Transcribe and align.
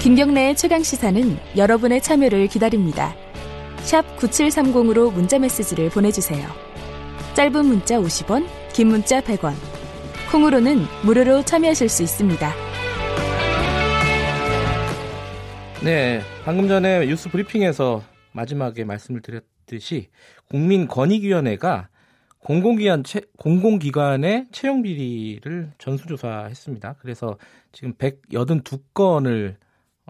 김경래의 0.00 0.54
최강 0.54 0.84
시사는 0.84 1.36
여러분의 1.56 2.00
참여를 2.00 2.46
기다립니다. 2.46 3.16
9730으로 3.78 5.12
문자 5.12 5.40
메시지를 5.40 5.90
보내주세요. 5.90 6.46
짧은 7.34 7.66
문자 7.66 7.98
50원, 7.98 8.46
긴 8.72 8.88
문자 8.88 9.20
100원. 9.20 9.54
콩으로는 10.30 10.84
무료로 11.04 11.42
참여하실 11.42 11.88
수 11.88 12.04
있습니다. 12.04 12.52
네, 15.82 16.20
방금 16.44 16.68
전에 16.68 17.04
뉴스 17.06 17.28
브리핑에서 17.28 18.04
마지막에 18.30 18.84
말씀을 18.84 19.20
드렸듯이 19.20 20.10
국민권익위원회가 20.48 21.88
공공기관 22.38 23.02
채, 23.02 23.22
공공기관의 23.36 24.46
채용 24.52 24.82
비리를 24.82 25.72
전수조사했습니다. 25.78 26.96
그래서 27.00 27.36
지금 27.72 27.94
182건을 27.94 29.56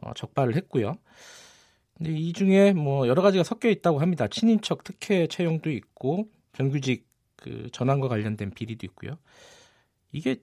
어, 0.02 0.12
적발을 0.14 0.56
했고요. 0.56 0.94
근데 1.96 2.12
이 2.12 2.32
중에 2.32 2.72
뭐 2.72 3.08
여러 3.08 3.22
가지가 3.22 3.44
섞여 3.44 3.68
있다고 3.68 3.98
합니다. 3.98 4.28
친인척 4.28 4.84
특혜 4.84 5.26
채용도 5.26 5.70
있고 5.70 6.28
정규직 6.52 7.06
그 7.36 7.68
전환과 7.72 8.08
관련된 8.08 8.50
비리도 8.50 8.86
있고요. 8.86 9.18
이게 10.12 10.36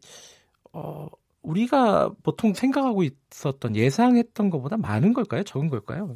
어 0.73 1.07
우리가 1.41 2.11
보통 2.23 2.53
생각하고 2.53 3.03
있었던 3.03 3.75
예상했던 3.75 4.49
것보다 4.49 4.77
많은 4.77 5.13
걸까요? 5.13 5.43
적은 5.43 5.69
걸까요? 5.69 6.13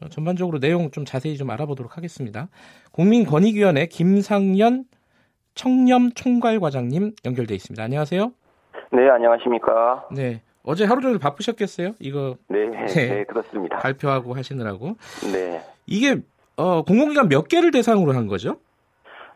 어, 0.00 0.08
전반적으로 0.08 0.58
내용 0.58 0.90
좀 0.90 1.04
자세히 1.04 1.36
좀 1.36 1.50
알아보도록 1.50 1.96
하겠습니다. 1.96 2.48
국민권익위원회 2.92 3.86
김상연 3.86 4.84
청렴 5.54 6.12
총괄 6.12 6.58
과장님 6.60 7.14
연결돼 7.24 7.54
있습니다. 7.54 7.82
안녕하세요. 7.82 8.32
네, 8.92 9.08
안녕하십니까. 9.08 10.08
네. 10.14 10.42
어제 10.62 10.84
하루 10.84 11.00
종일 11.00 11.18
바쁘셨겠어요? 11.18 11.94
이거 12.00 12.36
네, 12.48 12.66
네, 12.66 12.86
네 12.86 13.24
그렇습니다. 13.24 13.78
발표하고 13.78 14.34
하시느라고. 14.34 14.96
네. 15.32 15.62
이게 15.86 16.16
어, 16.56 16.82
공공기관 16.82 17.28
몇 17.28 17.48
개를 17.48 17.70
대상으로 17.70 18.12
한 18.12 18.26
거죠? 18.26 18.56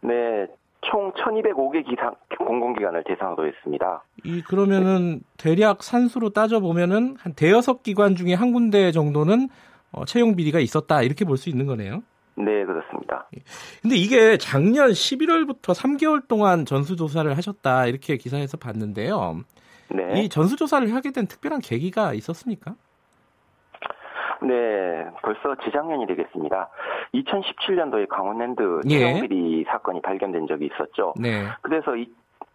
네, 0.03 0.47
총 0.83 1.13
1,205개 1.13 1.89
기상 1.89 2.15
공공기관을 2.39 3.05
대상으로 3.07 3.47
했습니다. 3.47 4.05
이 4.25 4.43
그러면은 4.43 5.21
대략 5.39 5.83
산수로 5.83 6.31
따져 6.31 6.61
보면은 6.61 7.17
한 7.19 7.33
대여섯 7.33 7.83
기관 7.83 8.15
중에 8.17 8.35
한 8.35 8.53
군데 8.53 8.93
정도는 8.93 9.49
어, 9.93 10.05
채용 10.05 10.37
비리가 10.37 10.61
있었다 10.61 11.03
이렇게 11.03 11.25
볼 11.25 11.39
수 11.39 11.49
있는 11.49 11.67
거네요. 11.67 12.03
네, 12.37 12.65
그렇습니다. 12.65 13.29
근데 13.81 13.97
이게 13.97 14.37
작년 14.39 14.91
11월부터 14.91 15.73
3개월 15.73 16.27
동안 16.27 16.67
전수조사를 16.67 17.35
하셨다 17.37 17.87
이렇게 17.87 18.17
기사에서 18.17 18.57
봤는데요. 18.57 19.41
네. 19.91 20.23
이 20.23 20.29
전수조사를 20.29 20.93
하게 20.95 21.11
된 21.13 21.27
특별한 21.27 21.61
계기가 21.61 22.15
있었습니까? 22.15 22.75
네, 24.43 25.07
벌써 25.23 25.57
재작년이 25.65 26.07
되겠습니다. 26.07 26.69
2017년도에 27.15 28.09
강원랜드 28.09 28.81
채용비리 28.87 29.61
예. 29.61 29.65
사건이 29.71 30.03
발견된 30.03 30.47
적이 30.47 30.67
있었죠. 30.67 31.15
네. 31.17 31.45
그래서 31.63 31.97
이, 31.97 32.07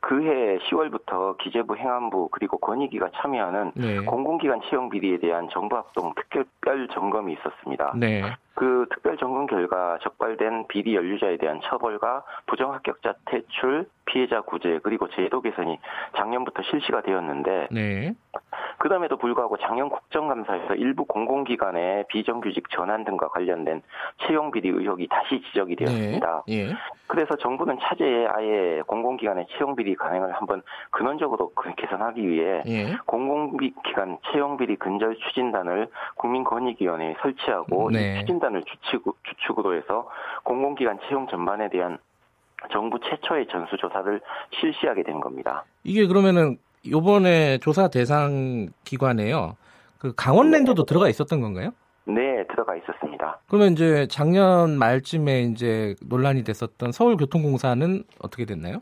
그해 0.01 0.57
10월부터 0.69 1.37
기재부 1.39 1.75
행안부 1.75 2.29
그리고 2.31 2.57
권익위가 2.57 3.09
참여하는 3.15 3.71
네. 3.75 3.99
공공기관 3.99 4.61
채용 4.69 4.89
비리에 4.89 5.17
대한 5.19 5.49
정부합동 5.49 6.13
특별 6.15 6.87
점검이 6.89 7.33
있었습니다. 7.33 7.93
네. 7.97 8.23
그 8.59 8.85
특별 8.89 9.15
점검 9.15 9.45
결과 9.45 9.97
적발된 10.01 10.67
비리 10.67 10.93
연루자에 10.93 11.37
대한 11.37 11.61
처벌과 11.63 12.25
부정 12.45 12.73
합격자 12.73 13.13
퇴출, 13.23 13.87
피해자 14.03 14.41
구제 14.41 14.81
그리고 14.83 15.07
제도 15.07 15.39
개선이 15.39 15.79
작년부터 16.17 16.61
실시가 16.63 17.01
되었는데 17.01 17.69
네. 17.71 18.13
그럼에도 18.79 19.17
불구하고 19.17 19.57
작년 19.57 19.89
국정감사에서 19.89 20.75
일부 20.75 21.05
공공기관의 21.05 22.05
비정규직 22.09 22.69
전환 22.71 23.05
등과 23.05 23.29
관련된 23.29 23.81
채용 24.25 24.51
비리 24.51 24.69
의혹이 24.69 25.07
다시 25.07 25.41
지적이 25.41 25.75
되었습니다. 25.77 26.43
네. 26.47 26.69
예. 26.69 26.75
그래서 27.07 27.35
정부는 27.35 27.77
차제에 27.81 28.27
아예 28.27 28.81
공공기관의 28.87 29.47
채용 29.51 29.75
비리 29.75 29.95
관행을 29.95 30.31
한번 30.33 30.61
근원적으로 30.91 31.51
개선하기 31.77 32.27
위해 32.27 32.63
예. 32.67 32.97
공공기관 33.05 34.17
채용 34.31 34.57
비리 34.57 34.75
근절 34.75 35.17
추진단을 35.17 35.87
국민권익위원회에 36.15 37.15
설치하고 37.21 37.91
네. 37.91 38.15
이 38.15 38.19
추진단 38.19 38.48
을 38.55 38.63
주축, 38.63 39.17
주축으로 39.23 39.75
해서 39.75 40.09
공공기관 40.43 40.99
채용 41.07 41.27
전반에 41.27 41.69
대한 41.69 41.97
정부 42.71 42.99
최초의 42.99 43.47
전수조사를 43.47 44.21
실시하게 44.59 45.03
된 45.03 45.19
겁니다. 45.19 45.63
이게 45.83 46.05
그러면은 46.07 46.57
요번에 46.89 47.57
조사 47.59 47.87
대상 47.87 48.67
기관에요. 48.83 49.55
그 49.97 50.13
강원랜드도 50.15 50.85
네. 50.85 50.87
들어가 50.87 51.09
있었던 51.09 51.41
건가요? 51.41 51.71
네, 52.05 52.45
들어가 52.47 52.75
있었습니다. 52.75 53.39
그러면 53.47 53.73
이제 53.73 54.07
작년 54.09 54.77
말쯤에 54.77 55.41
이제 55.43 55.95
논란이 56.01 56.43
됐었던 56.43 56.91
서울교통공사는 56.91 58.03
어떻게 58.19 58.45
됐나요? 58.45 58.81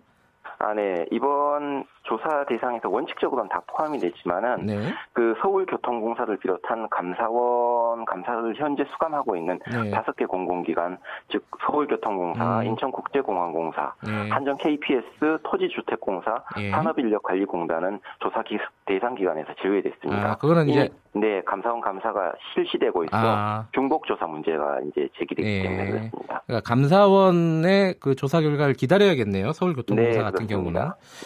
아, 0.59 0.73
네. 0.73 1.05
이번 1.11 1.85
조사 2.03 2.45
대상에서 2.45 2.89
원칙적으로는 2.89 3.49
다 3.49 3.61
포함이 3.67 3.99
되지만은 3.99 4.65
네. 4.65 4.93
그 5.13 5.35
서울교통공사를 5.41 6.35
비롯한 6.37 6.89
감사원 6.89 8.05
감사를 8.05 8.55
현재 8.55 8.83
수감하고 8.91 9.35
있는 9.35 9.59
네. 9.71 9.91
다섯 9.91 10.15
네. 10.15 10.23
개 10.23 10.25
공공기관 10.25 10.97
즉 11.29 11.45
서울교통공사, 11.65 12.61
음. 12.61 12.65
인천국제공항공사, 12.65 13.93
네. 14.03 14.29
한전 14.29 14.57
KPS, 14.57 15.03
토지주택공사, 15.43 16.43
예. 16.59 16.71
산업인력관리공단은 16.71 17.99
조사 18.19 18.41
기, 18.43 18.57
대상 18.87 19.15
기관에서 19.15 19.49
제외됐습니다. 19.61 20.31
아, 20.31 20.35
그거는 20.37 20.69
이제 20.69 20.89
네 21.13 21.41
감사원 21.45 21.81
감사가 21.81 22.33
실시되고 22.53 23.03
있어 23.05 23.09
아. 23.13 23.67
중복 23.73 24.05
조사 24.07 24.25
문제가 24.25 24.79
이제 24.89 25.09
제기되기 25.17 25.47
예. 25.47 25.63
때문에 25.63 25.85
그렇습니다. 25.91 26.41
그러니까 26.47 26.69
감사원의 26.69 27.95
그 27.99 28.15
조사 28.15 28.41
결과를 28.41 28.73
기다려야겠네요. 28.73 29.51
서울교통공사 29.53 30.17
네, 30.17 30.23
같은 30.23 30.47
경우는. 30.47 30.81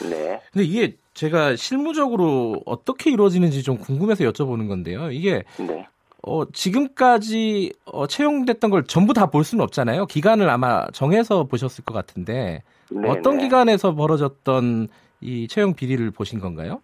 네. 0.10 0.42
근데 0.52 0.66
이게 0.66 0.96
제가 1.14 1.56
실무적으로 1.56 2.62
어떻게 2.66 3.12
이루어지는지 3.12 3.64
좀 3.64 3.78
궁금해서 3.78 4.24
여쭤보는 4.26 4.68
건데요. 4.68 5.12
이게 5.12 5.44
네. 5.60 5.88
어, 6.24 6.46
지금까지 6.52 7.74
어, 7.86 8.08
채용됐던 8.08 8.70
걸 8.72 8.84
전부 8.84 9.14
다 9.14 9.26
볼 9.28 9.44
수는 9.44 9.64
없잖아요. 9.64 10.06
기간을 10.08 10.50
아마 10.50 10.86
정해서 10.92 11.44
보셨을 11.46 11.84
것 11.84 11.94
같은데 11.94 12.64
네네. 12.90 13.10
어떤 13.10 13.38
네. 13.38 13.44
기간에서 13.44 13.94
벌어졌던 13.96 14.88
이 15.22 15.48
채용 15.48 15.74
비리를 15.74 16.10
보신 16.12 16.40
건가요? 16.40 16.82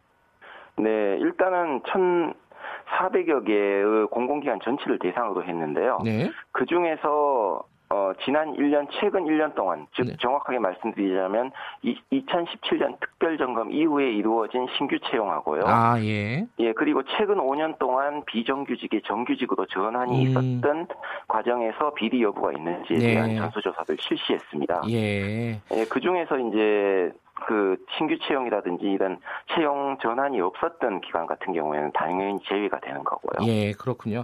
네, 0.78 1.18
일단은 1.20 1.82
1,400여 1.82 3.46
개의 3.46 4.08
공공기관 4.08 4.60
전체를 4.64 5.00
대상으로 5.00 5.44
했는데요. 5.44 6.00
네. 6.04 6.30
그 6.52 6.66
중에서 6.66 7.64
어, 7.90 8.12
지난 8.26 8.54
1년, 8.58 8.86
최근 9.00 9.24
1년 9.24 9.56
동안, 9.56 9.88
즉, 9.96 10.08
네. 10.08 10.16
정확하게 10.20 10.60
말씀드리자면, 10.60 11.52
이, 11.84 11.98
2017년 12.12 13.00
특별점검 13.00 13.72
이후에 13.72 14.12
이루어진 14.12 14.68
신규 14.78 15.00
채용하고요. 15.10 15.62
아, 15.66 15.98
예. 16.02 16.46
예, 16.60 16.74
그리고 16.74 17.02
최근 17.18 17.38
5년 17.38 17.80
동안 17.80 18.24
비정규직의 18.26 19.04
정규직으로 19.04 19.68
전환이 19.68 20.26
음. 20.26 20.30
있었던 20.30 20.88
과정에서 21.30 21.94
비리 21.94 22.22
여부가 22.24 22.52
있는지에 22.52 22.98
네. 22.98 23.14
대한 23.14 23.38
전수조사를 23.38 23.96
실시했습니다. 24.02 24.82
예. 24.90 25.52
예, 25.72 25.86
그 25.90 26.02
중에서 26.02 26.38
이제, 26.40 27.14
그 27.46 27.78
신규 27.98 28.18
채용이라든지 28.28 28.86
이런 28.86 29.20
채용 29.54 29.98
전환이 30.02 30.42
없었던 30.42 31.02
기관 31.02 31.28
같은 31.28 31.54
경우에는 31.54 31.92
당연히 31.94 32.40
제외가 32.48 32.80
되는 32.80 33.04
거고요. 33.04 33.48
예, 33.48 33.72
그렇군요. 33.74 34.24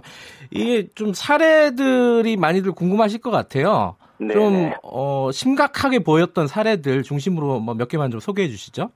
이게 0.50 0.88
좀 0.94 1.12
사례들이 1.12 2.36
많이들 2.36 2.72
궁금하실 2.72 3.20
것 3.20 3.30
같아요. 3.30 3.96
네네. 4.18 4.32
좀 4.34 4.52
네. 4.54 4.74
어, 4.82 5.30
심각하게 5.32 6.00
보였던 6.00 6.46
사례들 6.46 7.02
중심으로 7.02 7.60
뭐 7.60 7.74
몇 7.74 7.88
개만 7.88 8.10
좀 8.10 8.20
소개해 8.20 8.48
주시죠. 8.48 8.90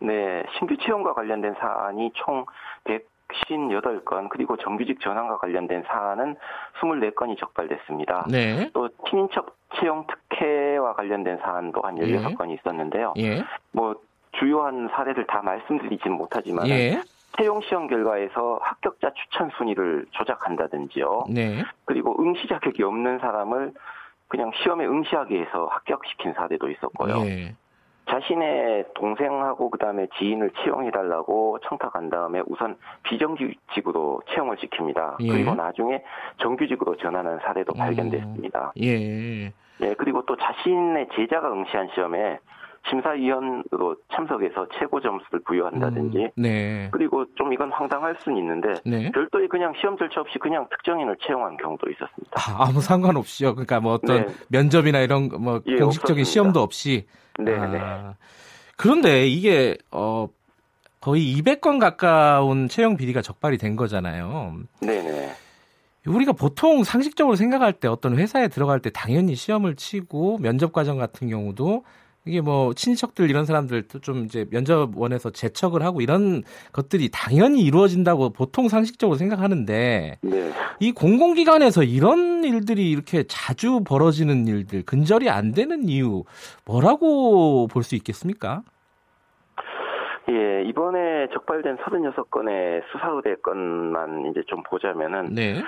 네, 0.00 0.44
신규 0.58 0.76
채용과 0.76 1.14
관련된 1.14 1.54
사안이 1.58 2.12
총 2.14 2.44
158건 2.84 4.28
그리고 4.30 4.56
정규직 4.56 5.00
전환과 5.00 5.38
관련된 5.38 5.82
사안은 5.86 6.36
24건이 6.80 7.38
적발됐습니다. 7.38 8.26
네. 8.30 8.70
또 8.72 8.88
친인척 9.08 9.56
채용 9.80 10.06
특혜 10.06 10.67
와 10.88 10.94
관련된 10.94 11.38
사안도 11.38 11.82
한 11.82 11.96
16건이 11.96 12.50
예. 12.50 12.54
있었는데요. 12.54 13.14
예. 13.18 13.44
뭐 13.72 13.94
주요한 14.38 14.88
사례를 14.92 15.26
다 15.26 15.42
말씀드리지는 15.42 16.16
못하지만 16.16 16.66
예. 16.68 17.02
채용 17.36 17.60
시험 17.60 17.86
결과에서 17.86 18.58
합격자 18.62 19.12
추천 19.14 19.50
순위를 19.56 20.06
조작한다든지요. 20.10 21.24
네. 21.28 21.62
그리고 21.84 22.16
응시 22.20 22.48
자격이 22.48 22.82
없는 22.82 23.18
사람을 23.18 23.72
그냥 24.28 24.50
시험에 24.62 24.86
응시하게 24.86 25.42
해서 25.42 25.66
합격시킨 25.70 26.32
사례도 26.34 26.70
있었고요. 26.70 27.24
예. 27.26 27.54
자신의 28.08 28.86
동생하고 28.94 29.70
그다음에 29.70 30.06
지인을 30.18 30.50
채용해달라고 30.62 31.58
청탁한 31.64 32.10
다음에 32.10 32.42
우선 32.46 32.76
비정규직으로 33.04 34.22
채용을 34.30 34.56
시킵니다. 34.56 35.16
예. 35.20 35.28
그리고 35.28 35.54
나중에 35.54 36.02
정규직으로 36.38 36.96
전하는 36.96 37.38
사례도 37.40 37.72
어. 37.72 37.78
발견됐습니다. 37.78 38.72
예. 38.82 39.52
예. 39.80 39.94
그리고 39.94 40.24
또 40.26 40.36
자신의 40.36 41.08
제자가 41.14 41.52
응시한 41.52 41.88
시험에 41.94 42.38
심사위원으로 42.88 43.96
참석해서 44.14 44.66
최고 44.78 45.00
점수를 45.00 45.40
부여한다든지 45.44 46.18
음, 46.18 46.30
네. 46.36 46.88
그리고 46.92 47.24
좀 47.34 47.52
이건 47.52 47.70
황당할 47.72 48.16
수는 48.20 48.38
있는데 48.38 48.74
네. 48.84 49.10
별도의 49.12 49.48
그냥 49.48 49.72
시험 49.80 49.96
절차 49.96 50.20
없이 50.20 50.38
그냥 50.38 50.66
특정인을 50.70 51.16
채용한 51.26 51.56
경우도 51.56 51.90
있었습니다. 51.90 52.32
아, 52.36 52.70
무 52.72 52.80
상관없이요. 52.80 53.54
그러니까 53.54 53.80
뭐 53.80 53.94
어떤 53.94 54.26
네. 54.26 54.34
면접이나 54.48 55.00
이런 55.00 55.28
뭐 55.40 55.60
예, 55.66 55.76
공식적인 55.76 56.22
없었습니다. 56.22 56.24
시험도 56.24 56.60
없이. 56.60 57.06
네, 57.38 57.54
아, 57.56 57.66
네. 57.66 57.80
그런데 58.76 59.26
이게 59.26 59.76
어 59.90 60.28
거의 61.00 61.34
200건 61.36 61.78
가까운 61.80 62.68
채용 62.68 62.96
비리가 62.96 63.22
적발이 63.22 63.58
된 63.58 63.76
거잖아요. 63.76 64.56
네 64.80 65.02
네. 65.02 65.30
우리가 66.06 66.32
보통 66.32 66.84
상식적으로 66.84 67.36
생각할 67.36 67.74
때 67.74 67.86
어떤 67.86 68.16
회사에 68.16 68.48
들어갈 68.48 68.80
때 68.80 68.90
당연히 68.90 69.34
시험을 69.34 69.76
치고 69.76 70.38
면접 70.38 70.72
과정 70.72 70.96
같은 70.96 71.28
경우도 71.28 71.84
이게 72.28 72.40
뭐 72.40 72.74
친척들 72.74 73.30
이런 73.30 73.44
사람들도 73.44 74.00
좀 74.00 74.24
이제 74.24 74.46
면접원에서 74.50 75.30
재척을 75.30 75.82
하고 75.82 76.00
이런 76.00 76.42
것들이 76.72 77.10
당연히 77.12 77.62
이루어진다고 77.62 78.30
보통 78.30 78.68
상식적으로 78.68 79.16
생각하는데 79.16 80.18
네. 80.20 80.52
이 80.78 80.92
공공기관에서 80.92 81.82
이런 81.82 82.44
일들이 82.44 82.90
이렇게 82.90 83.24
자주 83.26 83.82
벌어지는 83.84 84.46
일들 84.46 84.84
근절이 84.84 85.28
안 85.30 85.52
되는 85.52 85.88
이유 85.88 86.24
뭐라고 86.64 87.66
볼 87.66 87.82
수 87.88 87.94
있겠습니까? 87.94 88.60
예, 90.28 90.62
이번에 90.68 91.28
적발된 91.32 91.78
36건의 91.78 92.82
수사 92.92 93.08
의뢰 93.08 93.34
건만 93.36 94.26
이제 94.30 94.42
좀 94.46 94.62
보자면은 94.64 95.32
네. 95.32 95.62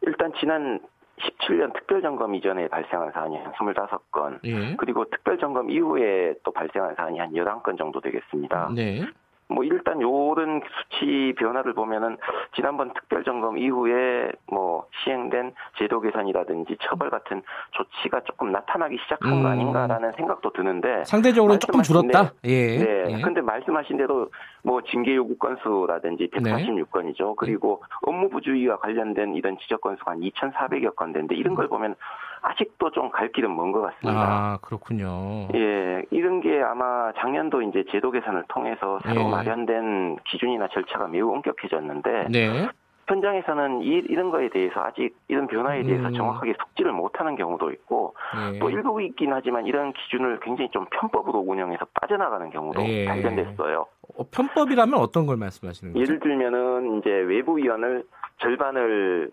일단 0.00 0.32
지난 0.40 0.80
17년 1.20 1.72
특별점검 1.72 2.34
이전에 2.34 2.68
발생한 2.68 3.12
사안이 3.12 3.36
한 3.36 3.52
25건, 3.52 4.40
예. 4.44 4.76
그리고 4.76 5.04
특별점검 5.06 5.70
이후에 5.70 6.34
또 6.44 6.50
발생한 6.52 6.94
사안이 6.94 7.18
한 7.18 7.30
11건 7.32 7.78
정도 7.78 8.00
되겠습니다. 8.00 8.70
네. 8.74 9.02
뭐 9.48 9.62
일단 9.64 10.00
요런 10.00 10.60
수치 10.76 11.32
변화를 11.38 11.72
보면은 11.72 12.16
지난번 12.54 12.92
특별 12.94 13.22
점검 13.22 13.56
이후에 13.58 14.32
뭐 14.50 14.86
시행된 15.04 15.52
제도 15.78 16.00
개선이라든지 16.00 16.76
처벌 16.82 17.10
같은 17.10 17.42
조치가 17.70 18.20
조금 18.24 18.50
나타나기 18.50 18.98
시작한 19.04 19.32
음. 19.32 19.42
거 19.42 19.48
아닌가라는 19.48 20.12
생각도 20.12 20.50
드는데 20.50 21.04
상대적으로 21.04 21.58
조금 21.58 21.82
줄었다. 21.82 22.32
예. 22.44 22.78
네. 22.78 23.04
예. 23.08 23.20
근데 23.20 23.40
말씀하신 23.40 23.96
대로 23.96 24.28
뭐 24.62 24.80
징계 24.82 25.14
요구 25.14 25.36
건수라든지 25.36 26.28
146건이죠. 26.30 27.36
그리고 27.36 27.82
업무 28.02 28.28
부주의와 28.28 28.78
관련된 28.78 29.34
이런 29.36 29.56
지적 29.58 29.80
건수가 29.80 30.12
한 30.12 30.20
2,400여 30.20 30.96
건 30.96 31.12
되는데 31.12 31.36
이런 31.36 31.54
걸 31.54 31.68
보면 31.68 31.94
아직도 32.56 32.90
좀 32.90 33.10
갈 33.10 33.30
길은 33.32 33.54
먼 33.54 33.72
것 33.72 33.82
같습니다. 33.82 34.20
아, 34.20 34.58
그렇군요. 34.62 35.48
예, 35.54 36.02
이런 36.10 36.40
게 36.40 36.60
아마 36.62 37.12
작년도 37.12 37.62
이제 37.62 37.84
제도 37.90 38.10
개선을 38.10 38.44
통해서 38.48 38.98
새로 39.04 39.22
예. 39.22 39.30
마련된 39.30 40.16
기준이나 40.24 40.68
절차가 40.68 41.06
매우 41.08 41.30
엄격해졌는데 41.32 42.26
네. 42.30 42.68
현장에서는 43.08 43.82
이, 43.82 44.02
이런 44.08 44.30
거에 44.30 44.48
대해서 44.48 44.80
아직 44.80 45.14
이런 45.28 45.46
변화에 45.46 45.84
대해서 45.84 46.08
음. 46.08 46.14
정확하게 46.14 46.54
속지를 46.58 46.92
못하는 46.92 47.36
경우도 47.36 47.70
있고 47.70 48.14
예. 48.54 48.58
또 48.58 48.68
일부 48.70 49.00
있긴 49.00 49.32
하지만 49.32 49.66
이런 49.66 49.92
기준을 49.92 50.40
굉장히 50.40 50.68
좀 50.70 50.86
편법으로 50.90 51.38
운영해서 51.38 51.86
빠져나가는 51.94 52.50
경우도 52.50 52.82
예. 52.84 53.04
발견됐어요. 53.04 53.86
어, 54.18 54.24
편법이라면 54.30 54.94
어떤 54.98 55.26
걸 55.26 55.36
말씀하시는 55.36 55.92
거죠? 55.92 56.02
예를 56.02 56.18
들면은 56.20 56.98
이제 56.98 57.10
외부 57.10 57.56
위원을 57.56 58.04
절반을 58.38 59.30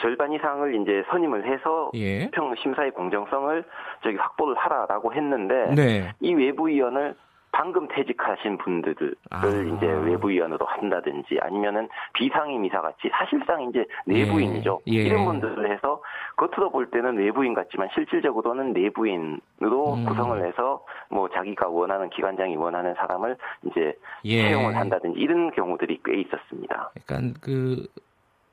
절반 0.00 0.32
이상을 0.32 0.74
이제 0.82 1.04
선임을 1.10 1.46
해서 1.46 1.90
예. 1.94 2.28
평 2.32 2.54
심사의 2.56 2.90
공정성을 2.90 3.64
저기 4.02 4.16
확보를 4.16 4.56
하라라고 4.56 5.12
했는데 5.14 5.74
네. 5.74 6.12
이 6.20 6.34
외부위원을 6.34 7.14
방금 7.52 7.88
퇴직하신 7.88 8.58
분들을 8.58 9.14
아. 9.30 9.46
이제 9.46 9.86
외부위원으로 9.86 10.66
한다든지 10.66 11.38
아니면은 11.40 11.88
비상임이사 12.12 12.82
같이 12.82 13.08
사실상 13.10 13.62
이제 13.62 13.86
내부인이죠. 14.04 14.80
예. 14.88 14.92
예. 14.92 15.02
이런 15.04 15.24
분들을 15.24 15.70
해서 15.72 16.02
겉으로 16.36 16.70
볼 16.70 16.90
때는 16.90 17.16
외부인 17.16 17.54
같지만 17.54 17.88
실질적으로는 17.94 18.74
내부인으로 18.74 19.94
음. 19.94 20.04
구성을 20.04 20.46
해서 20.46 20.84
뭐 21.08 21.30
자기가 21.30 21.68
원하는 21.68 22.10
기관장이 22.10 22.56
원하는 22.56 22.92
사람을 22.94 23.38
이제 23.64 23.94
예. 24.26 24.48
채용을 24.48 24.76
한다든지 24.76 25.18
이런 25.18 25.50
경우들이 25.52 26.00
꽤 26.04 26.20
있었습니다. 26.20 26.90
약간 27.00 27.32
그 27.40 27.86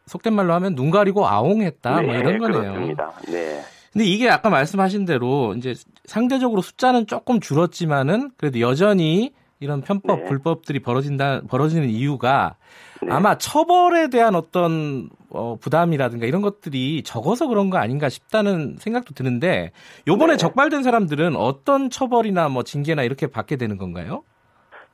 속된 0.06 0.34
말로 0.34 0.54
하면 0.54 0.76
눈 0.76 0.92
가리고 0.92 1.28
아웅했다 1.28 1.92
뭐 1.92 2.02
네, 2.02 2.08
뭐 2.08 2.16
이런 2.16 2.38
거네요. 2.38 2.74
그렇습니다. 2.74 3.12
네. 3.30 3.62
근데 3.92 4.06
이게 4.06 4.30
아까 4.30 4.50
말씀하신 4.50 5.06
대로 5.06 5.54
이제 5.54 5.76
상대적으로 6.06 6.62
숫자는 6.62 7.06
조금 7.06 7.40
줄었지만은 7.40 8.32
그래도 8.38 8.60
여전히 8.60 9.34
이런 9.60 9.82
편법 9.82 10.20
네. 10.20 10.26
불법들이 10.26 10.80
벌어진다 10.80 11.42
벌어지는 11.48 11.90
이유가 11.90 12.56
네. 13.02 13.10
아마 13.12 13.38
처벌에 13.38 14.10
대한 14.10 14.36
어떤 14.36 15.10
어, 15.30 15.58
부담이라든가 15.60 16.26
이런 16.26 16.42
것들이 16.42 17.04
적어서 17.04 17.48
그런 17.48 17.70
거 17.70 17.78
아닌가 17.78 18.10
싶다는 18.10 18.78
생각도 18.80 19.14
드는데 19.14 19.72
요번에 20.08 20.34
네. 20.34 20.38
적발된 20.38 20.84
사람들은 20.84 21.36
어떤 21.36 21.90
처벌이나 21.90 22.50
뭐 22.50 22.64
징계나 22.64 23.04
이렇게 23.04 23.28
받게 23.28 23.56
되는 23.56 23.78
건가요? 23.78 24.24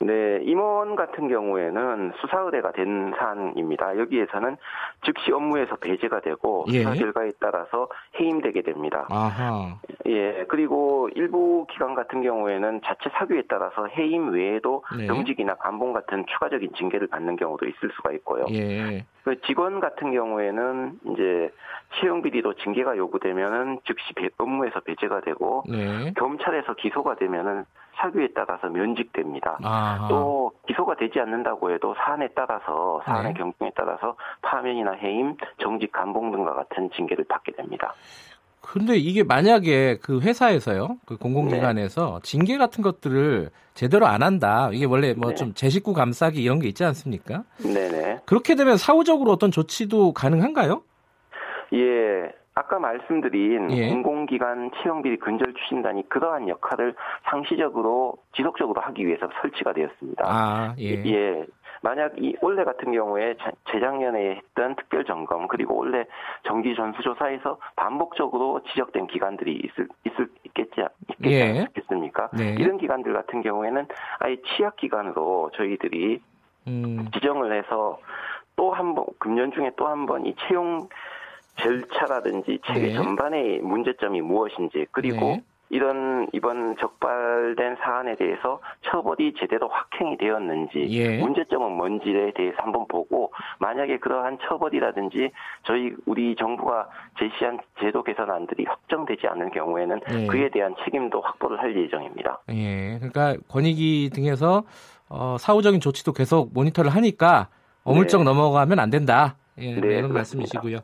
네, 0.02 0.40
임원 0.44 0.96
같은 0.96 1.28
경우에는 1.28 2.12
수사 2.20 2.40
의뢰가 2.40 2.72
된 2.72 3.12
사안입니다. 3.18 3.98
여기에서는 3.98 4.56
즉시 5.04 5.30
업무에서 5.30 5.76
배제가 5.76 6.20
되고 6.20 6.64
예. 6.68 6.78
수사 6.78 6.94
결과에 6.94 7.32
따라서 7.38 7.86
해임되게 8.18 8.62
됩니다. 8.62 9.06
아하. 9.10 9.76
예, 10.06 10.46
그리고 10.48 11.10
일부 11.14 11.66
기관 11.70 11.94
같은 11.94 12.22
경우에는 12.22 12.80
자체 12.82 13.10
사규에 13.10 13.42
따라서 13.46 13.86
해임 13.88 14.32
외에도 14.32 14.82
네. 14.96 15.06
정직이나 15.06 15.54
감봉 15.56 15.92
같은 15.92 16.24
추가적인 16.26 16.70
징계를 16.78 17.06
받는 17.08 17.36
경우도 17.36 17.66
있을 17.66 17.90
수가 17.94 18.12
있고요. 18.12 18.46
예. 18.52 19.04
그 19.22 19.38
직원 19.42 19.80
같은 19.80 20.12
경우에는 20.12 20.98
이제 21.12 21.52
채용 22.00 22.22
비리도 22.22 22.54
징계가 22.54 22.96
요구되면은 22.96 23.80
즉시 23.84 24.14
업무에서 24.38 24.80
배제가 24.80 25.20
되고 25.20 25.62
네. 25.68 26.14
검찰에서 26.16 26.72
기소가 26.74 27.16
되면은 27.16 27.66
사규에 28.00 28.28
따라서 28.34 28.68
면직됩니다. 28.68 29.58
아하. 29.62 30.08
또 30.08 30.52
기소가 30.66 30.96
되지 30.96 31.20
않는다고 31.20 31.70
해도 31.72 31.94
사안에 31.94 32.28
따라서 32.34 33.00
사안의 33.04 33.34
네. 33.34 33.38
경중에 33.38 33.72
따라서 33.76 34.16
파면이나 34.42 34.92
해임, 34.92 35.36
정직 35.58 35.92
감봉 35.92 36.32
등과 36.32 36.54
같은 36.54 36.90
징계를 36.94 37.24
받게 37.28 37.52
됩니다. 37.52 37.94
근데 38.62 38.96
이게 38.96 39.24
만약에 39.24 39.98
그 40.02 40.20
회사에서요, 40.20 40.98
그 41.06 41.16
공공기관에서 41.16 42.20
네. 42.22 42.22
징계 42.22 42.56
같은 42.56 42.82
것들을 42.82 43.50
제대로 43.74 44.06
안 44.06 44.22
한다. 44.22 44.70
이게 44.72 44.84
원래 44.84 45.14
뭐좀 45.14 45.48
네. 45.48 45.54
제 45.54 45.68
식구 45.70 45.92
감싸기 45.92 46.42
이런 46.42 46.60
게 46.60 46.68
있지 46.68 46.84
않습니까? 46.84 47.42
네네. 47.62 48.20
그렇게 48.26 48.54
되면 48.54 48.76
사후적으로 48.76 49.32
어떤 49.32 49.50
조치도 49.50 50.12
가능한가요? 50.12 50.82
예. 51.72 52.39
아까 52.54 52.78
말씀드린 52.78 53.70
예. 53.70 53.88
공공기관 53.90 54.70
채용비리 54.82 55.18
근절 55.18 55.54
추진단이 55.54 56.08
그러한 56.08 56.48
역할을 56.48 56.94
상시적으로 57.30 58.14
지속적으로 58.34 58.80
하기 58.82 59.06
위해서 59.06 59.28
설치가 59.40 59.72
되었습니다. 59.72 60.24
아, 60.26 60.74
예. 60.78 61.02
예. 61.06 61.46
만약 61.82 62.12
이 62.18 62.36
올해 62.42 62.64
같은 62.64 62.92
경우에 62.92 63.36
재작년에 63.72 64.36
했던 64.36 64.76
특별 64.76 65.04
점검 65.06 65.48
그리고 65.48 65.76
올해 65.78 66.04
정기 66.46 66.74
전수 66.74 67.00
조사에서 67.00 67.58
반복적으로 67.76 68.60
지적된 68.68 69.06
기관들이 69.06 69.52
있을 69.64 69.88
있을 70.04 70.28
있겠지 70.44 70.82
있겠지 71.08 71.34
예. 71.34 71.60
않겠습니까? 71.60 72.30
네. 72.36 72.56
이런 72.58 72.76
기관들 72.76 73.14
같은 73.14 73.40
경우에는 73.42 73.86
아예 74.18 74.36
취약 74.44 74.76
기관으로 74.76 75.50
저희들이 75.54 76.20
음. 76.66 77.08
지정을 77.14 77.56
해서 77.56 77.98
또 78.56 78.72
한 78.74 78.94
번 78.94 79.06
금년 79.18 79.50
중에 79.52 79.70
또 79.76 79.86
한 79.88 80.04
번 80.04 80.26
이 80.26 80.34
채용 80.48 80.86
절차라든지 81.56 82.60
체계 82.66 82.88
네. 82.88 82.94
전반의 82.94 83.60
문제점이 83.60 84.20
무엇인지 84.20 84.86
그리고 84.92 85.20
네. 85.20 85.42
이런 85.70 86.26
이번 86.32 86.76
적발된 86.78 87.76
사안에 87.76 88.16
대해서 88.16 88.60
처벌이 88.82 89.32
제대로 89.38 89.68
확행이 89.68 90.18
되었는지 90.18 90.86
예. 90.90 91.18
문제점은 91.18 91.76
뭔지에 91.76 92.32
대해서 92.34 92.56
한번 92.58 92.86
보고 92.88 93.32
만약에 93.60 93.98
그러한 93.98 94.38
처벌이라든지 94.42 95.30
저희 95.64 95.94
우리 96.06 96.34
정부가 96.34 96.88
제시한 97.20 97.60
제도 97.80 98.02
개선안들이 98.02 98.64
확정되지 98.66 99.28
않는 99.28 99.50
경우에는 99.50 100.00
예. 100.10 100.26
그에 100.26 100.50
대한 100.50 100.74
책임도 100.84 101.20
확보를 101.20 101.60
할 101.60 101.76
예정입니다. 101.76 102.40
예, 102.50 102.98
그러니까 102.98 103.36
권익위 103.48 104.10
등에서 104.12 104.64
어, 105.08 105.36
사후적인 105.38 105.80
조치도 105.80 106.12
계속 106.12 106.52
모니터를 106.52 106.90
하니까 106.90 107.48
어물쩍 107.84 108.22
네. 108.22 108.24
넘어가면 108.24 108.80
안 108.80 108.90
된다. 108.90 109.36
예, 109.58 109.74
네, 109.74 109.98
이런 109.98 110.12
말씀이시고요. 110.12 110.78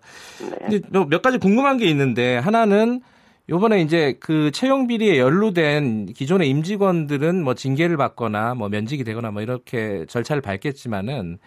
네. 0.51 0.81
근데 0.81 1.07
몇 1.09 1.23
가지 1.23 1.39
궁금한 1.39 1.77
게 1.79 1.87
있는데 1.87 2.37
하나는 2.39 3.01
요번에 3.49 3.81
이제 3.81 4.17
그 4.19 4.51
채용 4.51 4.87
비리에 4.87 5.19
연루된 5.19 6.07
기존의 6.07 6.51
임직원들은 6.51 7.45
뭐 7.45 7.55
징계를 7.55 7.97
받거나 7.97 8.55
뭐 8.55 8.69
면직이 8.69 9.05
되거나 9.05 9.31
뭐 9.31 9.41
이렇게 9.41 10.05
절차를 10.07 10.43
밟겠지만은 10.43 11.39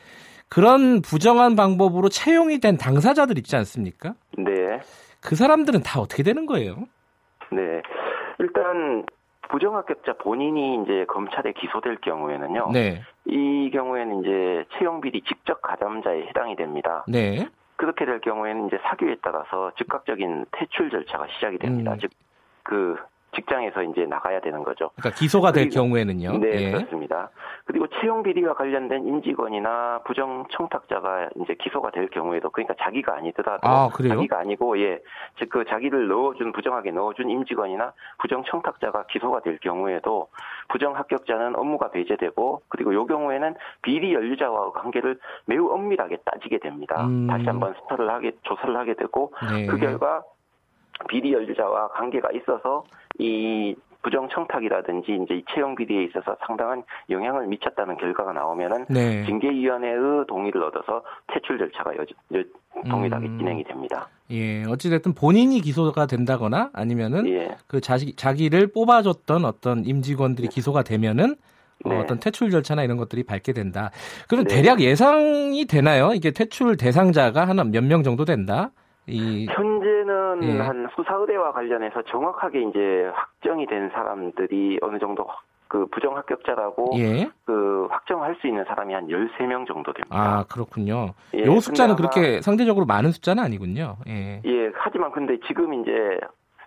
그런 0.48 1.02
부정한 1.02 1.56
방법으로 1.56 2.10
채용이 2.10 2.60
된 2.60 2.78
당사자들 2.78 3.38
있지 3.38 3.56
않습니까? 3.56 4.16
네. 4.38 4.80
그 5.20 5.36
사람들은 5.36 5.84
다 5.84 6.00
어떻게 6.00 6.24
되는 6.24 6.46
거예요? 6.46 6.76
네. 7.52 7.82
일단 8.40 9.06
부정합격자 9.50 10.13
본인이 10.13 10.82
이제 10.84 11.06
검찰에 11.08 11.51
기소될 11.53 11.98
경우에는요. 12.01 12.70
네. 12.72 13.01
이 13.25 13.70
경우에는 13.74 14.22
이제 14.22 14.65
채용 14.77 15.01
비리 15.01 15.22
직접 15.22 15.62
가담자에 15.62 16.27
해당이 16.27 16.56
됩니다. 16.56 17.03
네. 17.08 17.48
그렇게 17.75 18.06
될 18.06 18.20
경우에는 18.22 18.68
이제 18.68 18.77
사규에 18.84 19.18
따라서 19.22 19.72
즉각적인 19.77 20.46
퇴출 20.51 20.89
절차가 20.89 21.27
시작이 21.36 21.58
됩니다. 21.58 21.94
음. 21.94 21.98
즉그 22.00 22.98
직장에서 23.36 23.84
이제 23.84 24.06
나가야 24.06 24.39
되는 24.41 24.63
거죠. 24.63 24.91
그러니까 24.96 25.18
기소가 25.18 25.51
될 25.51 25.65
그리고, 25.65 25.82
경우에는요. 25.84 26.38
네, 26.39 26.48
예. 26.53 26.72
그렇습니다. 26.72 27.29
그리고 27.70 27.86
채용 28.02 28.24
비리와 28.24 28.56
관련된 28.56 29.08
임직원이나 29.08 30.02
부정 30.04 30.44
청탁자가 30.50 31.30
이제 31.36 31.54
기소가 31.54 31.92
될 31.92 32.10
경우에도 32.10 32.50
그러니까 32.50 32.74
자기가 32.84 33.18
아니더라도 33.18 33.68
아, 33.68 33.90
자기가 33.96 34.40
아니고 34.40 34.80
예, 34.80 35.00
즉 35.38 35.50
그 35.50 35.66
자기를 35.66 36.08
넣어준 36.08 36.52
부정하게 36.52 36.92
넣어준 36.92 37.30
임직원이나 37.30 37.94
부정 38.20 38.44
청탁자가 38.46 39.06
기소가 39.08 39.42
될 39.42 39.58
경우에도 39.60 40.30
부정 40.70 40.96
합격자는 40.96 41.56
업무가 41.56 41.92
배제되고 41.92 42.62
그리고 42.70 42.94
요 42.94 43.06
경우에는 43.06 43.56
비리 43.82 44.14
연루자와 44.14 44.72
관계를 44.72 45.20
매우 45.46 45.70
엄밀하게 45.72 46.18
따지게 46.26 46.60
됩니다. 46.60 47.06
음. 47.06 47.28
다시 47.28 47.46
한번 47.46 47.76
스타를 47.82 48.10
하게 48.10 48.32
조사를 48.44 48.76
하게 48.76 48.94
되고 48.94 49.34
네. 49.52 49.66
그 49.66 49.78
결과 49.78 50.24
비리 51.08 51.34
연루자와 51.34 51.90
관계가 51.90 52.32
있어서 52.32 52.84
이 53.18 53.76
부정 54.01 54.29
청탁이라든지 54.29 55.20
이제 55.24 55.36
이 55.36 55.44
채용 55.53 55.75
비리에 55.75 56.03
있어서 56.06 56.36
상당한 56.46 56.84
영향을 57.10 57.48
미쳤다는 57.48 57.98
결과가 57.98 58.34
나오면은 58.34 58.86
네. 58.89 59.25
징계위원회의 59.25 60.25
동의를 60.27 60.63
얻어서 60.63 61.03
퇴출 61.34 61.58
절차가 61.58 61.96
여, 61.98 62.01
여, 62.36 62.44
동일하게 62.89 63.27
음. 63.27 63.38
진행이 63.39 63.63
됩니다. 63.65 64.08
예, 64.32 64.63
어찌됐든 64.65 65.13
본인이 65.15 65.60
기소가 65.60 66.06
된다거나 66.06 66.70
아니면은 66.74 67.27
예. 67.27 67.58
그 67.68 67.82
자기 67.82 68.15
자기를 68.15 68.68
뽑아줬던 68.68 69.44
어떤 69.44 69.84
임직원들이 69.86 70.48
네. 70.48 70.53
기소가 70.53 70.84
되면은 70.84 71.36
어, 71.86 71.89
네. 71.89 71.98
어떤 72.00 72.20
퇴출 72.20 72.51
절차나 72.51 72.84
이런 72.84 72.98
것들이 72.98 73.24
밟게 73.24 73.53
된다. 73.53 73.91
그럼 74.27 74.46
네. 74.46 74.56
대략 74.56 74.82
예상이 74.82 75.65
되나요? 75.65 76.12
이게 76.13 76.32
퇴출 76.32 76.77
대상자가 76.77 77.48
한 77.48 77.58
몇 77.72 77.84
명 77.84 78.03
정도 78.03 78.24
된다? 78.25 78.72
이 79.08 79.48
현재 79.50 79.99
는 80.36 80.56
예. 80.56 80.60
한 80.60 80.88
수사 80.96 81.16
의뢰와 81.16 81.52
관련해서 81.54 82.02
정확하게 82.04 82.62
이제 82.64 83.12
확정이 83.14 83.66
된 83.66 83.90
사람들이 83.90 84.80
어느 84.82 85.00
정도 85.00 85.28
그 85.68 85.86
부정 85.92 86.18
합격자라고 86.18 86.94
예. 86.98 87.30
그 87.46 87.88
확정할 87.92 88.36
수 88.42 88.48
있는 88.48 88.66
사람이 88.66 88.94
한 88.94 89.08
13명 89.08 89.68
정도 89.68 89.94
됩니다. 89.94 90.16
아, 90.40 90.44
그렇군요. 90.52 91.14
예, 91.36 91.46
요 91.46 91.60
숫자는 91.60 91.96
그렇게 91.96 92.42
상대적으로 92.42 92.86
많은 92.86 93.12
숫자는 93.12 93.44
아니군요. 93.44 93.98
예. 94.08 94.42
예, 94.46 94.72
하지만 94.74 95.12
근데 95.12 95.38
지금 95.48 95.74
이제 95.76 96.20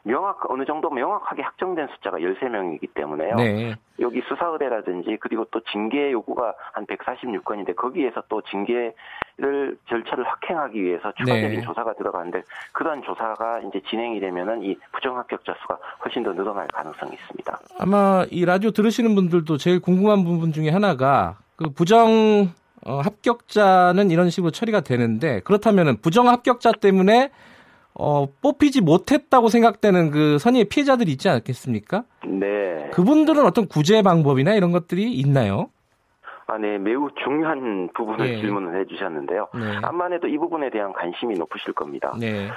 명확 0.04 0.50
어느 0.50 0.64
정도 0.64 0.90
명확하게 0.90 1.42
확정된 1.42 1.88
숫자가 1.94 2.18
13명이기 2.18 2.92
때문에요. 2.94 3.36
네. 3.36 3.74
여기 4.00 4.20
수사 4.28 4.46
의뢰라든지 4.46 5.16
그리고 5.20 5.44
또 5.50 5.60
징계 5.70 6.10
요구가 6.10 6.54
한 6.72 6.86
146건인데 6.86 7.76
거기에서 7.76 8.22
또 8.28 8.42
징계를 8.42 9.76
절차를 9.88 10.24
확행하기 10.24 10.82
위해서 10.82 11.12
추가적인 11.12 11.50
네. 11.50 11.60
조사가 11.60 11.94
들어가는데 11.94 12.42
그러한 12.72 13.02
조사가 13.02 13.60
이제 13.60 13.80
진행이 13.88 14.18
되면은 14.18 14.64
이 14.64 14.76
부정 14.92 15.16
합격자 15.18 15.54
수가 15.60 15.78
훨씬 16.04 16.24
더 16.24 16.32
늘어날 16.32 16.66
가능성이 16.68 17.12
있습니다. 17.12 17.60
아마 17.78 18.24
이 18.30 18.44
라디오 18.44 18.72
들으시는 18.72 19.14
분들도 19.14 19.56
제일 19.58 19.80
궁금한 19.80 20.24
부분 20.24 20.52
중에 20.52 20.70
하나가 20.70 21.36
그 21.54 21.70
부정 21.70 22.50
어, 22.84 22.98
합격자는 22.98 24.10
이런 24.10 24.30
식으로 24.30 24.50
처리가 24.50 24.80
되는데 24.80 25.40
그렇다면은 25.40 25.98
부정 26.00 26.28
합격자 26.28 26.72
때문에 26.80 27.30
어, 27.94 28.26
뽑히지 28.42 28.80
못했다고 28.80 29.48
생각되는 29.48 30.10
그 30.10 30.38
선의의 30.38 30.66
피해자들이 30.66 31.12
있지 31.12 31.28
않겠습니까? 31.28 32.04
네. 32.26 32.90
그분들은 32.92 33.44
어떤 33.44 33.66
구제 33.66 34.02
방법이나 34.02 34.54
이런 34.54 34.72
것들이 34.72 35.12
있나요? 35.12 35.68
아, 36.46 36.58
네, 36.58 36.78
매우 36.78 37.08
중요한 37.24 37.88
부분을 37.94 38.26
네. 38.26 38.40
질문을 38.40 38.80
해주셨는데요. 38.80 39.48
네. 39.54 39.60
암만 39.82 40.12
해도 40.12 40.26
이 40.28 40.36
부분에 40.38 40.70
대한 40.70 40.92
관심이 40.92 41.34
높으실 41.34 41.72
겁니다. 41.72 42.14
네. 42.18 42.48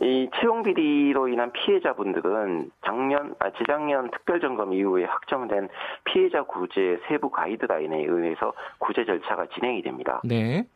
이 0.00 0.28
채용 0.34 0.64
비리로 0.64 1.28
인한 1.28 1.52
피해자분들은 1.52 2.70
작년, 2.84 3.34
아, 3.38 3.50
재작년 3.50 4.10
특별점검 4.10 4.72
이후에 4.72 5.04
확정된 5.04 5.68
피해자 6.04 6.42
구제 6.42 6.98
세부 7.06 7.30
가이드라인에 7.30 8.04
의해서 8.08 8.52
구제 8.78 9.04
절차가 9.04 9.46
진행이 9.54 9.82
됩니다. 9.82 10.20
네. 10.24 10.66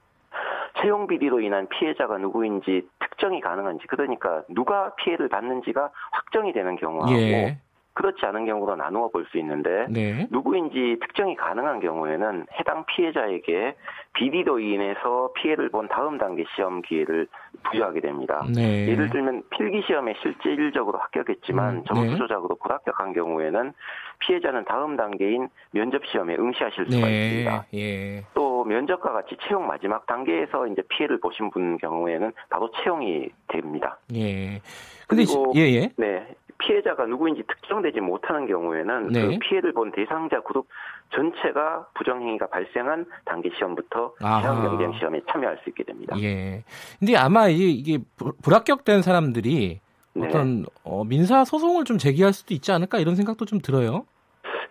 채용 0.81 1.07
비리로 1.07 1.41
인한 1.41 1.67
피해자가 1.69 2.19
누구인지 2.19 2.89
특정이 3.01 3.41
가능한지 3.41 3.87
그러니까 3.89 4.43
누가 4.49 4.95
피해를 4.97 5.29
받는지가 5.29 5.91
확정이 6.13 6.53
되는 6.53 6.77
경우하고 6.77 7.13
예. 7.13 7.59
그렇지 7.99 8.25
않은 8.27 8.47
경우로 8.47 8.77
나누어 8.77 9.09
볼 9.09 9.27
수 9.29 9.39
있는데 9.39 9.87
네. 9.91 10.27
누구인지 10.31 10.99
특정이 11.01 11.35
가능한 11.35 11.81
경우에는 11.81 12.47
해당 12.59 12.85
피해자에게 12.87 13.75
비리로 14.15 14.61
인해서 14.61 15.33
피해를 15.35 15.69
본 15.69 15.89
다음 15.89 16.17
단계 16.17 16.45
시험 16.55 16.81
기회를 16.81 17.27
부여하게 17.65 18.01
됩니다. 18.01 18.47
네. 18.55 18.89
예를 18.89 19.11
들면 19.11 19.43
필기 19.51 19.83
시험에 19.87 20.15
실질적으로 20.23 20.99
합격했지만 20.99 21.75
음, 21.75 21.85
점수 21.85 22.13
네. 22.13 22.17
조작으로 22.17 22.55
불합격한 22.63 23.13
경우에는 23.13 23.73
피해자는 24.21 24.65
다음 24.65 24.97
단계인 24.97 25.49
면접 25.73 26.07
시험에 26.07 26.37
응시하실 26.37 26.87
수가 26.91 27.07
네. 27.07 27.13
있습니다. 27.13 27.67
예. 27.75 28.25
또 28.35 28.48
면접과 28.69 29.13
같이 29.13 29.37
채용 29.47 29.67
마지막 29.67 30.07
단계에서 30.07 30.67
이제 30.69 30.83
피해를 30.89 31.19
보신 31.21 31.51
분 31.51 31.79
경우에는 31.79 32.33
바로 32.51 32.71
채용이 32.83 33.29
됩니다. 33.49 33.99
예. 34.15 34.61
근데 35.07 35.25
그리고 35.25 35.53
예, 35.57 35.61
예. 35.61 35.93
네. 35.97 36.35
피해자가 36.59 37.07
누구인지 37.07 37.45
특정되지 37.47 38.01
못하는 38.01 38.47
경우에는 38.47 39.09
네. 39.09 39.27
그 39.27 39.39
피해를 39.41 39.73
본 39.73 39.93
대상자 39.93 40.41
그룹 40.41 40.67
전체가 41.15 41.87
부정행위가 41.95 42.49
발생한 42.49 43.07
단계 43.25 43.49
시험부터 43.57 44.15
시험 44.19 44.63
경쟁 44.63 44.93
시험에 44.99 45.21
참여할 45.31 45.59
수 45.63 45.71
있게 45.71 45.85
됩니다. 45.85 46.17
예. 46.21 46.65
근데 46.99 47.17
아마 47.17 47.49
이게 47.49 47.99
불합격된 48.43 49.03
사람들이 49.03 49.81
네. 50.15 50.27
어떤 50.27 50.67
어, 50.83 51.05
민사 51.05 51.45
소송을 51.45 51.85
좀 51.85 51.97
제기할 51.97 52.33
수도 52.33 52.53
있지 52.55 52.73
않을까 52.73 52.99
이런 52.99 53.15
생각도 53.15 53.45
좀 53.45 53.61
들어요. 53.61 54.05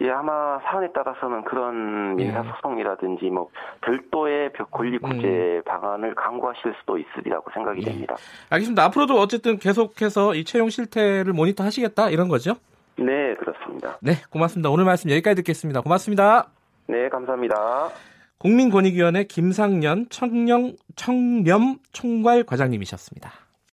예, 0.01 0.10
아마 0.12 0.60
사안에 0.60 0.92
따라서는 0.94 1.44
그런 1.44 2.16
민사 2.16 2.44
소송이라든지 2.44 3.25
뭐 3.30 3.50
별도의 3.82 4.51
권리 4.72 5.00
구제 5.00 5.27
음. 5.27 5.62
방안을 5.66 6.13
강구하실 6.13 6.75
수도 6.80 6.98
있으리라고 6.98 7.50
생각이 7.51 7.82
예. 7.82 7.86
됩니다. 7.86 8.16
알겠습니다. 8.50 8.84
앞으로도 8.86 9.16
어쨌든 9.16 9.58
계속해서 9.58 10.36
이 10.36 10.44
채용 10.44 10.70
실태를 10.70 11.34
모니터 11.34 11.63
하시겠다 11.63 12.10
이런 12.10 12.27
거죠? 12.27 12.54
네, 12.98 13.34
그렇습니다. 13.36 13.98
네, 14.01 14.13
고맙습니다. 14.30 14.70
오늘 14.70 14.86
말씀 14.86 15.10
여기까지 15.10 15.36
듣겠습니다. 15.38 15.82
고맙습니다. 15.82 16.48
네, 16.88 17.10
감사합니다. 17.10 17.89
국민권익위원회 18.39 19.24
김상년 19.24 20.06
청령 20.10 20.74
청렴 20.96 21.77
총괄 21.92 22.44
과장님이셨습니다. 22.44 23.47